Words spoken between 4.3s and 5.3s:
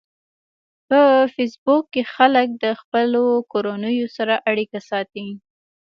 اړیکه ساتي